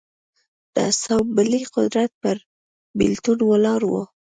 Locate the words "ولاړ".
3.49-3.81